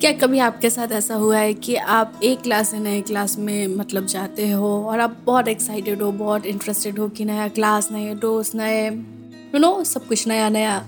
[0.00, 3.66] क्या कभी आपके साथ ऐसा हुआ है कि आप एक क्लास से नए क्लास में
[3.66, 8.14] मतलब जाते हो और आप बहुत एक्साइटेड हो, बहुत इंटरेस्टेड हो कि नया क्लास नए
[8.14, 10.86] दोस्त, नए यू नो सब कुछ नया नया।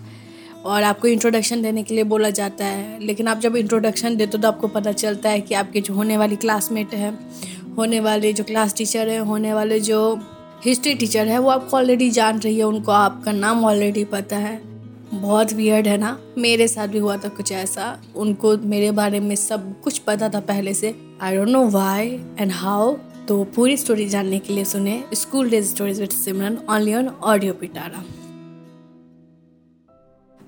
[0.65, 4.43] और आपको इंट्रोडक्शन देने के लिए बोला जाता है। लेकिन आप जब इंट्रोडक्शन देते हो
[4.43, 7.19] तो आपको पता चलता है कि आपके जो होने वाली क्लासमेट है,
[7.79, 10.21] होने वाले जो क्लास टीचर हैं, होने वाले जो
[10.65, 14.70] हिस्ट्री टीचर है, वो आपको ऑलरेडी जान रही है, उनको आपका नाम ऑलरेडी पता है।
[15.13, 19.35] बहुत वियर्ड है ना। मेरे साथ भी हुआ था कुछ ऐसा। उनको मेरे बारे में
[19.37, 22.09] सब कुछ पता था पहले से। I don't know why
[22.41, 22.97] and how
[23.29, 27.53] तो पूरी स्टोरी जानने के लिए सुने। School days stories with Simran only on audio
[27.53, 28.05] Pitara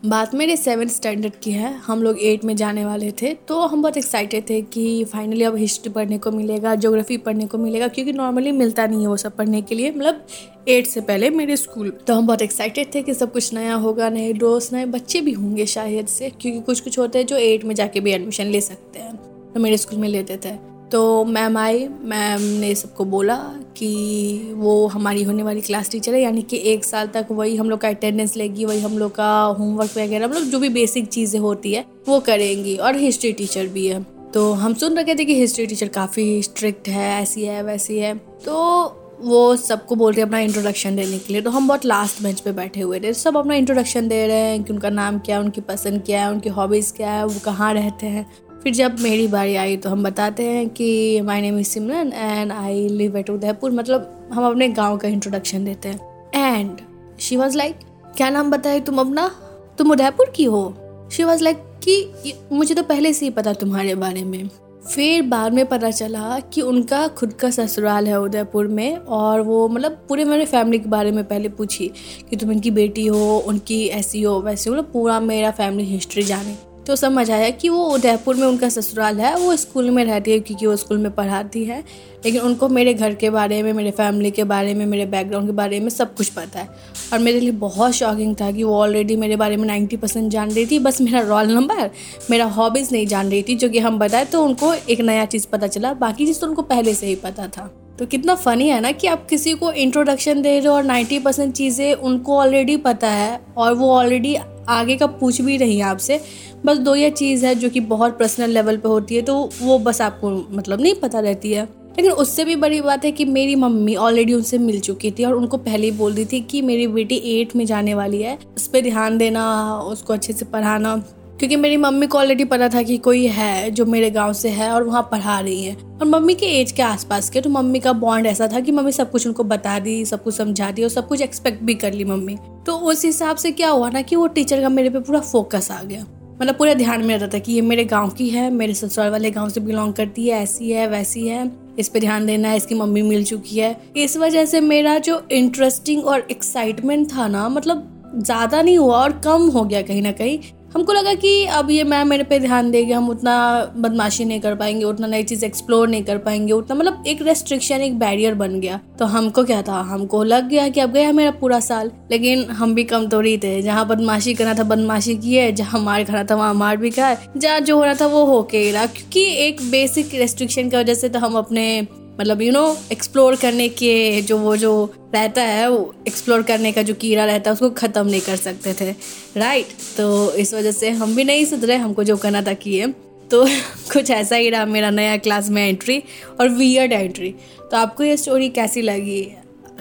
[0.02, 3.82] बात मेरे सेवन स्टैंडर्ड की है। हम लोग एट में जाने वाले थे तो हम
[3.82, 8.12] बहुत एक्साइटेड थे कि फाइनली अब हिस्ट्री पढ़ने को मिलेगा जोग्राफी पढ़ने को मिलेगा, क्योंकि
[8.12, 10.26] नॉर्मली मिलता नहीं है वो सब पढ़ने के लिए मतलब
[10.68, 14.08] एट से पहले मेरे स्कूल तो हम बहुत एक्साइटेड थे कि सब कुछ नया होगा,
[14.08, 17.64] नए दोस्त, नए बच्चे भी होंगे शायद से, क्योंकि कुछ कुछ होते हैं जो एट
[17.64, 19.16] में जाके भी एडमिशन ले सकते हैं।
[19.52, 20.56] तो मेरे स्कूल में लेते थे।
[20.92, 23.36] तो मैम आई, मैम ने सबको बोला
[23.76, 27.70] कि वो हमारी होने वाली क्लास टीचर है, यानी कि एक साल तक वही हम
[27.70, 31.40] लोग का अटेंडेंस लेगी, वही हम लोग का होमवर्क वगैरह मतलब जो भी बेसिक चीज़ें
[31.40, 35.34] होती है, वो करेंगी। और हिस्ट्री टीचर भी है। तो हम सुन रखे थे कि
[35.34, 40.38] हिस्ट्री टीचर काफ़ी स्ट्रिक्ट है, ऐसी है, वैसी है। तो वो सबको बोल रहे अपना
[40.38, 43.54] इंट्रोडक्शन देने के लिए। तो हम बहुत लास्ट बेंच पे बैठे हुए थे। सब अपना
[43.54, 46.92] इंट्रोडक्शन दे रहे हैं कि उनका नाम क्या है, उनकी पसंद क्या है, उनकी हॉबीज़
[46.92, 48.30] क्या है, वो कहाँ रहते हैं।
[48.62, 52.52] फिर जब मेरी बारी आई तो हम बताते हैं कि my name is Simran and
[52.52, 56.00] I live at Udaipur मतलब हम अपने गाँव का इंट्रोडक्शन देते हैं.
[56.34, 56.76] एंड
[57.20, 57.76] शी वॉज़ लाइक
[58.16, 59.30] क्या नाम बताए तुम अपना?
[59.78, 60.74] तुम उदयपुर की हो?
[61.12, 64.48] शी वॉज़ लाइक कि मुझे तो पहले से ही पता तुम्हारे बारे में.
[64.94, 69.68] फिर बाद में पता चला कि उनका खुद का ससुराल है उदयपुर में और वो
[69.68, 71.90] मतलब पूरे मेरे फैमिली के बारे में पहले पूछी
[72.30, 76.22] कि तुम इनकी बेटी हो, उनकी ऐसी हो, वैसी हो मतलब पूरा मेरा फैमिली हिस्ट्री
[76.22, 80.30] जाने। तो समझ आया कि वो उदयपुर में उनका ससुराल है, वो स्कूल में रहती
[80.30, 81.84] है क्योंकि वो स्कूल में पढ़ाती है।
[82.24, 85.52] लेकिन उनको मेरे घर के बारे में, मेरे फैमिली के बारे में, मेरे बैकग्राउंड के
[85.52, 86.68] बारे में सब कुछ पता है।
[87.12, 90.50] और मेरे लिए बहुत शॉकिंग था कि वो ऑलरेडी मेरे बारे में नाइन्टी परसेंट जान
[90.50, 91.90] रही थी, बस मेरा रोल नंबर
[92.30, 95.46] मेरा हॉबीज़ नहीं जान रही थी, जो कि हम बताए तो उनको एक नया चीज़
[95.46, 98.80] पता चला, बाकी चीज़ तो उनको पहले से ही पता था। तो कितना फ़नी है
[98.80, 102.76] ना कि आप किसी को इंट्रोडक्शन दे रहे हो और नाइन्टी परसेंट चीज़ें उनको ऑलरेडी
[102.76, 104.34] पता है और वो ऑलरेडी
[104.68, 106.20] आगे का पूछ भी रही है आपसे।
[106.66, 109.78] बस दो ये चीज़ है जो कि बहुत पर्सनल लेवल पे होती है तो वो
[109.78, 111.64] बस आपको मतलब नहीं पता रहती है।
[111.96, 115.34] लेकिन उससे भी बड़ी बात है कि मेरी मम्मी ऑलरेडी उनसे मिल चुकी थी और
[115.34, 118.66] उनको पहले ही बोल दी थी कि मेरी बेटी एट में जाने वाली है। उस
[118.66, 121.02] पर ध्यान देना, उसको अच्छे से पढ़ाना
[121.38, 124.70] क्योंकि मेरी मम्मी को ऑलरेडी पता था कि कोई है जो मेरे गाँव से है
[124.70, 127.92] और वहाँ पढ़ा रही है। और मम्मी के एज के आसपास के तो मम्मी का
[127.92, 130.88] बॉन्ड ऐसा था कि मम्मी सब कुछ उनको बता दी, सब कुछ समझा दी और
[130.88, 134.16] सब कुछ एक्सपेक्ट भी कर ली मम्मी। तो उस हिसाब से क्या हुआ ना कि
[134.16, 137.38] वो टीचर का मेरे पे पूरा फोकस आ गया। मतलब पूरा ध्यान में रहता था
[137.38, 140.70] कि ये मेरे गाँव की है, मेरे ससुराल वाले गाँव से बिलोंग करती है, ऐसी
[140.70, 144.44] है, वैसी है, इस पे ध्यान देना है, इसकी मम्मी मिल चुकी है। इस वजह
[144.44, 149.64] से मेरा जो इंटरेस्टिंग और एक्साइटमेंट था ना मतलब ज़्यादा नहीं हुआ और कम हो
[149.64, 150.38] गया कहीं ना कहीं।
[150.74, 153.34] हमको लगा कि अब ये मैम मेरे पे ध्यान देगी, हम उतना
[153.76, 157.80] बदमाशी नहीं कर पाएँगे, उतना नई चीज़ एक्सप्लोर नहीं कर पाएँगे, उतना मतलब एक रेस्ट्रिक्शन
[157.80, 159.80] एक बैरियर बन गया। तो हमको क्या था?
[159.80, 163.60] हमको लग गया कि अब गया मेरा पूरा साल, लेकिन हम भी कम थोड़ी थे।
[163.62, 167.60] जहाँ बदमाशी करना था, बदमाशी किए जहाँ मार खाना था, वहाँ मार भी खाए जहाँ
[167.60, 171.18] जो हो रहा था, वो होके रहा। क्योंकि एक बेसिक रेस्ट्रिक्शन की वजह से तो
[171.18, 171.86] हम अपने
[172.20, 174.72] मतलब यू नो एक्सप्लोर करने के जो वो जो
[175.14, 178.74] रहता है, वो एक्सप्लोर करने का जो कीड़ा रहता है, उसको ख़त्म नहीं कर सकते
[178.80, 178.90] थे।
[179.36, 182.86] राइट तो इस वजह से हम भी नहीं सुधरे, हमको जो करना था किए।
[183.30, 183.44] तो
[183.92, 186.02] कुछ ऐसा ही रहा मेरा नया क्लास में एंट्री
[186.40, 187.34] और वियर्ड एंट्री
[187.70, 189.22] तो आपको ये स्टोरी कैसी लगी?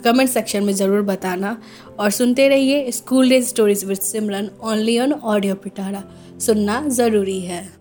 [0.03, 1.57] कमेंट सेक्शन में ज़रूर बताना।
[1.99, 6.03] और सुनते रहिए school days stories with Simran only on audio Pitara
[6.39, 7.80] सुनना ज़रूरी है।